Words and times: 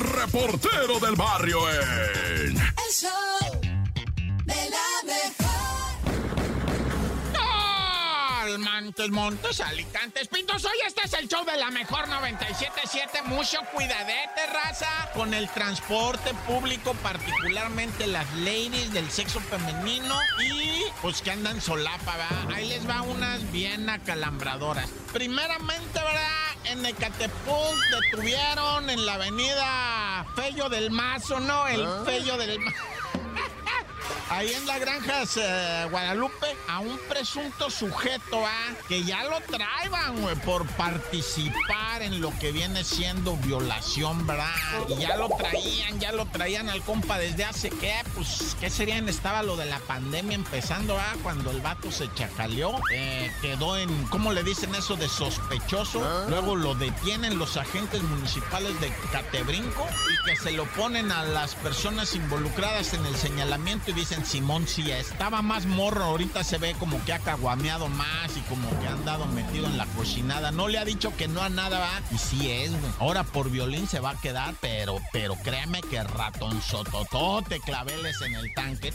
el 0.00 0.08
reportero 0.10 0.98
del 1.00 1.14
barrio 1.16 1.58
en... 1.70 2.56
El 2.56 2.92
show 2.92 3.60
de 4.44 4.70
la 4.70 5.02
mejor. 5.04 5.48
Montes, 8.58 9.10
Montes, 9.10 9.60
Alicantes, 9.60 10.28
Pintos. 10.28 10.64
Hoy 10.64 10.78
este 10.86 11.02
es 11.04 11.12
el 11.14 11.28
show 11.28 11.44
de 11.44 11.56
la 11.56 11.70
mejor 11.70 12.06
97.7. 12.06 13.24
Mucho 13.24 13.58
cuidadete, 13.72 14.46
raza, 14.52 15.10
con 15.14 15.34
el 15.34 15.48
transporte 15.50 16.32
público, 16.46 16.94
particularmente 17.02 18.06
las 18.06 18.32
ladies 18.34 18.92
del 18.92 19.10
sexo 19.10 19.40
femenino 19.40 20.18
y 20.40 20.84
pues 21.02 21.22
que 21.22 21.32
andan 21.32 21.60
solapa, 21.60 22.16
¿verdad? 22.16 22.54
Ahí 22.54 22.68
les 22.68 22.88
va 22.88 23.02
unas 23.02 23.50
bien 23.52 23.90
acalambradoras. 23.90 24.88
Primeramente, 25.12 25.98
¿verdad? 25.98 26.47
En 26.70 26.84
Ecatepec 26.84 27.32
detuvieron 28.12 28.90
en 28.90 29.06
la 29.06 29.14
avenida 29.14 30.26
Fello 30.36 30.68
del 30.68 30.90
Mazo, 30.90 31.40
¿no? 31.40 31.66
El 31.66 31.86
Fello 32.04 32.36
del 32.36 32.58
Mazo. 32.58 32.97
Ahí 34.30 34.52
en 34.52 34.66
la 34.66 34.78
granja 34.78 35.22
eh, 35.36 35.86
Guadalupe, 35.90 36.54
a 36.68 36.80
un 36.80 36.98
presunto 37.08 37.70
sujeto, 37.70 38.44
¿ah? 38.44 38.74
que 38.86 39.02
ya 39.02 39.24
lo 39.24 39.40
traían, 39.40 40.20
güey, 40.20 40.36
por 40.36 40.66
participar 40.66 42.02
en 42.02 42.20
lo 42.20 42.36
que 42.38 42.52
viene 42.52 42.84
siendo 42.84 43.36
violación, 43.38 44.26
¿verdad? 44.26 44.52
Y 44.88 44.96
ya 44.96 45.16
lo 45.16 45.30
traían, 45.30 45.98
ya 45.98 46.12
lo 46.12 46.26
traían 46.26 46.68
al 46.68 46.82
compa 46.82 47.18
desde 47.18 47.44
hace, 47.44 47.70
¿qué? 47.70 47.94
Pues, 48.14 48.54
¿qué 48.60 48.68
serían? 48.68 49.08
Estaba 49.08 49.42
lo 49.42 49.56
de 49.56 49.64
la 49.64 49.78
pandemia 49.80 50.34
empezando, 50.34 50.98
¿ah? 50.98 51.14
Cuando 51.22 51.50
el 51.50 51.62
vato 51.62 51.90
se 51.90 52.12
chacaleó, 52.14 52.74
eh, 52.92 53.32
quedó 53.40 53.78
en, 53.78 54.04
¿cómo 54.08 54.32
le 54.32 54.42
dicen 54.42 54.74
eso? 54.74 54.96
De 54.96 55.08
sospechoso. 55.08 56.26
Luego 56.28 56.54
lo 56.54 56.74
detienen 56.74 57.38
los 57.38 57.56
agentes 57.56 58.02
municipales 58.02 58.78
de 58.80 58.92
Catebrinco 59.10 59.86
y 60.12 60.24
que 60.28 60.36
se 60.36 60.52
lo 60.52 60.66
ponen 60.66 61.10
a 61.12 61.24
las 61.24 61.54
personas 61.54 62.14
involucradas 62.14 62.92
en 62.92 63.06
el 63.06 63.16
señalamiento 63.16 63.90
y 63.90 63.94
dicen, 63.94 64.17
Simón, 64.24 64.66
si 64.66 64.90
estaba 64.90 65.42
más 65.42 65.66
morro, 65.66 66.04
ahorita 66.04 66.44
se 66.44 66.58
ve 66.58 66.74
como 66.78 67.02
que 67.04 67.12
ha 67.12 67.18
caguameado 67.18 67.88
más 67.88 68.36
y 68.36 68.40
como 68.42 68.68
que 68.80 68.86
ha 68.86 68.92
andado 68.92 69.26
metido 69.26 69.66
en 69.66 69.76
la 69.76 69.86
cochinada. 69.86 70.50
No 70.50 70.68
le 70.68 70.78
ha 70.78 70.84
dicho 70.84 71.16
que 71.16 71.28
no 71.28 71.42
a 71.42 71.48
nada, 71.48 71.78
va. 71.78 72.00
Y 72.10 72.18
sí 72.18 72.50
es, 72.50 72.70
güey. 72.70 72.92
Ahora 72.98 73.24
por 73.24 73.50
violín 73.50 73.86
se 73.86 74.00
va 74.00 74.10
a 74.10 74.20
quedar, 74.20 74.54
pero, 74.60 74.98
pero 75.12 75.34
créeme 75.36 75.80
que 75.82 76.02
ratón 76.02 76.60
sototote 76.62 77.60
claveles 77.60 78.20
en 78.22 78.34
el 78.34 78.52
tanque. 78.54 78.92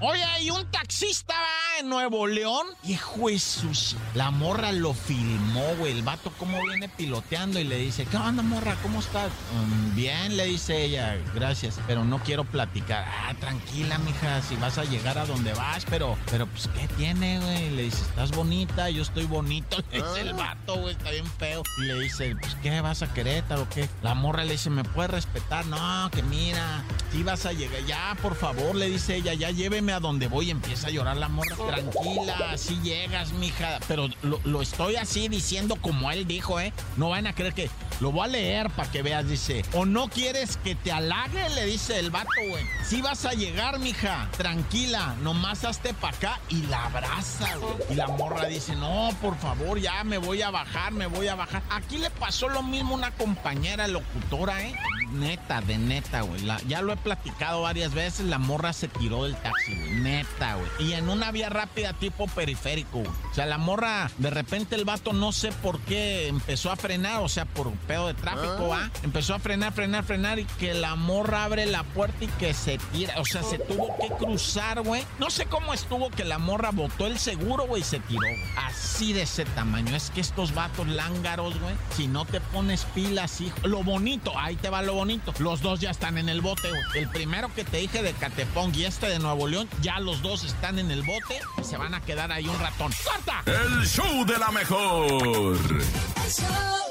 Oye, 0.00 0.24
hay 0.24 0.50
un 0.50 0.68
taxista 0.70 1.34
va 1.34 1.71
Nuevo 1.82 2.26
León. 2.26 2.66
Hijo 2.84 3.28
de 3.28 3.38
sus. 3.38 3.96
La 4.14 4.30
morra 4.30 4.72
lo 4.72 4.94
filmó, 4.94 5.64
güey. 5.78 5.92
El 5.92 6.02
vato 6.02 6.30
como 6.38 6.62
viene 6.62 6.88
piloteando 6.88 7.58
y 7.60 7.64
le 7.64 7.76
dice, 7.78 8.06
¿qué 8.06 8.16
onda, 8.16 8.42
morra? 8.42 8.76
¿Cómo 8.82 9.00
estás? 9.00 9.30
"Mm, 9.54 9.94
bien, 9.94 10.36
le 10.36 10.46
dice 10.46 10.84
ella, 10.84 11.16
gracias, 11.34 11.78
pero 11.86 12.04
no 12.04 12.18
quiero 12.18 12.44
platicar. 12.44 13.04
Ah, 13.06 13.34
tranquila, 13.38 13.98
mija, 13.98 14.42
si 14.42 14.56
vas 14.56 14.78
a 14.78 14.84
llegar 14.84 15.18
a 15.18 15.26
donde 15.26 15.52
vas, 15.54 15.84
pero, 15.88 16.16
pero, 16.30 16.46
pues, 16.46 16.68
¿qué 16.68 16.88
tiene, 16.96 17.40
güey? 17.40 17.70
Le 17.70 17.82
dice, 17.82 18.02
estás 18.02 18.30
bonita, 18.32 18.88
yo 18.90 19.02
estoy 19.02 19.24
bonito. 19.26 19.76
Le 19.92 20.02
dice 20.02 20.20
el 20.22 20.34
vato, 20.34 20.76
güey, 20.76 20.94
está 20.94 21.10
bien 21.10 21.26
feo. 21.38 21.62
Y 21.78 21.82
le 21.82 22.00
dice, 22.00 22.34
pues, 22.40 22.54
¿qué? 22.62 22.80
¿Vas 22.80 23.02
a 23.02 23.12
Querétaro 23.12 23.62
o 23.62 23.68
qué? 23.68 23.88
La 24.02 24.14
morra 24.14 24.44
le 24.44 24.52
dice, 24.52 24.70
¿me 24.70 24.84
puedes 24.84 25.10
respetar? 25.10 25.66
No, 25.66 26.10
que 26.10 26.22
mira, 26.22 26.82
si 27.12 27.22
vas 27.22 27.46
a 27.46 27.52
llegar, 27.52 27.84
ya, 27.86 28.16
por 28.22 28.34
favor, 28.34 28.74
le 28.74 28.88
dice 28.88 29.16
ella, 29.16 29.34
ya 29.34 29.50
lléveme 29.50 29.92
a 29.92 30.00
donde 30.00 30.28
voy. 30.28 30.50
Empieza 30.50 30.88
a 30.88 30.90
llorar 30.90 31.16
la 31.16 31.28
morra. 31.28 31.56
Tranquila, 31.72 32.50
así 32.52 32.78
llegas, 32.82 33.32
mija. 33.32 33.78
Pero 33.88 34.08
lo, 34.22 34.40
lo 34.44 34.62
estoy 34.62 34.96
así 34.96 35.28
diciendo 35.28 35.76
como 35.76 36.10
él 36.10 36.26
dijo, 36.26 36.60
¿eh? 36.60 36.72
No 36.96 37.10
van 37.10 37.26
a 37.26 37.34
creer 37.34 37.54
que. 37.54 37.70
Lo 38.00 38.10
voy 38.10 38.24
a 38.24 38.28
leer 38.28 38.68
para 38.70 38.90
que 38.90 39.02
veas, 39.02 39.28
dice. 39.28 39.64
O 39.74 39.84
no 39.84 40.08
quieres 40.08 40.56
que 40.56 40.74
te 40.74 40.90
halague, 40.90 41.48
le 41.50 41.66
dice 41.66 41.98
el 42.00 42.10
vato, 42.10 42.30
güey. 42.48 42.64
Si 42.84 43.00
vas 43.00 43.24
a 43.24 43.32
llegar, 43.32 43.78
mija, 43.78 44.28
tranquila, 44.36 45.14
nomás 45.22 45.64
hazte 45.64 45.94
para 45.94 46.16
acá 46.16 46.40
y 46.48 46.62
la 46.62 46.86
abraza, 46.86 47.56
güey. 47.56 47.74
Y 47.90 47.94
la 47.94 48.08
morra 48.08 48.46
dice, 48.46 48.74
no, 48.74 49.10
por 49.20 49.38
favor, 49.38 49.78
ya 49.78 50.02
me 50.02 50.18
voy 50.18 50.42
a 50.42 50.50
bajar, 50.50 50.92
me 50.92 51.06
voy 51.06 51.28
a 51.28 51.36
bajar. 51.36 51.62
Aquí 51.70 51.98
le 51.98 52.10
pasó 52.10 52.48
lo 52.48 52.62
mismo 52.62 52.94
a 52.94 52.98
una 52.98 53.10
compañera 53.12 53.86
locutora, 53.86 54.62
¿eh? 54.62 54.74
Neta, 55.12 55.60
de 55.60 55.78
neta, 55.78 56.22
güey. 56.22 56.42
Ya 56.66 56.82
lo 56.82 56.92
he 56.92 56.96
platicado 56.96 57.62
varias 57.62 57.94
veces, 57.94 58.26
la 58.26 58.38
morra 58.38 58.72
se 58.72 58.88
tiró 58.88 59.24
del 59.24 59.36
taxi, 59.36 59.74
güey. 59.74 59.92
Neta, 60.00 60.56
güey. 60.56 60.70
Y 60.90 60.92
en 60.94 61.08
una 61.08 61.30
vía 61.30 61.48
rápida 61.48 61.92
tipo 61.92 62.26
periférico, 62.28 62.98
güey. 62.98 63.10
O 63.30 63.34
sea, 63.34 63.46
la 63.46 63.58
morra, 63.58 64.10
de 64.18 64.30
repente 64.30 64.74
el 64.74 64.84
vato 64.84 65.12
no 65.12 65.32
sé 65.32 65.52
por 65.52 65.80
qué 65.80 66.28
empezó 66.28 66.70
a 66.70 66.76
frenar, 66.76 67.22
o 67.22 67.28
sea, 67.28 67.44
por 67.44 67.70
pedo 67.72 68.08
de 68.08 68.14
tráfico, 68.14 68.68
¿va? 68.68 68.90
Empezó 69.02 69.34
a 69.34 69.38
frenar, 69.38 69.72
frenar, 69.72 70.04
frenar 70.04 70.38
y 70.38 70.44
que 70.44 70.74
la 70.74 70.94
morra 70.96 71.44
abre 71.44 71.66
la 71.66 71.82
puerta 71.82 72.24
y 72.24 72.28
que 72.28 72.54
se 72.54 72.78
tira. 72.92 73.14
O 73.20 73.24
sea, 73.24 73.42
se 73.42 73.58
tuvo 73.58 73.96
que 74.00 74.08
cruzar, 74.08 74.82
güey. 74.82 75.04
No 75.18 75.30
sé 75.30 75.46
cómo 75.46 75.74
estuvo 75.74 76.10
que 76.10 76.24
la 76.24 76.38
morra 76.38 76.70
botó 76.70 77.06
el 77.06 77.18
seguro, 77.18 77.66
güey, 77.66 77.82
y 77.82 77.84
se 77.84 78.00
tiró. 78.00 78.20
güey. 78.20 78.36
Así 78.56 79.12
de 79.12 79.22
ese 79.22 79.44
tamaño. 79.44 79.94
Es 79.94 80.10
que 80.10 80.20
estos 80.20 80.54
vatos 80.54 80.86
lángaros, 80.88 81.58
güey, 81.60 81.74
si 81.96 82.06
no 82.08 82.24
te 82.24 82.40
pones 82.40 82.84
pilas, 82.94 83.40
hijo. 83.40 83.56
Lo 83.64 83.82
bonito, 83.82 84.32
ahí 84.38 84.56
te 84.56 84.70
va 84.70 84.82
lo 84.82 84.94
bonito. 85.02 85.34
Los 85.40 85.62
dos 85.62 85.80
ya 85.80 85.90
están 85.90 86.16
en 86.16 86.28
el 86.28 86.40
bote, 86.40 86.68
güey. 86.68 86.82
El 86.94 87.08
primero 87.08 87.52
que 87.52 87.64
te 87.64 87.78
dije 87.78 88.04
de 88.04 88.12
Catepong 88.12 88.72
y 88.76 88.84
este 88.84 89.08
de 89.08 89.18
Nuevo 89.18 89.48
León, 89.48 89.68
ya 89.80 89.98
los 89.98 90.22
dos 90.22 90.44
están 90.44 90.78
en 90.78 90.92
el 90.92 91.02
bote 91.02 91.40
y 91.60 91.64
se 91.64 91.76
van 91.76 91.92
a 91.92 92.00
quedar 92.00 92.30
ahí 92.30 92.46
un 92.46 92.56
ratón. 92.60 92.92
¡Corta! 93.04 93.42
El 93.46 93.84
show 93.84 94.24
de 94.24 94.38
la 94.38 94.52
mejor. 94.52 95.58
El 95.58 96.32
show 96.32 96.81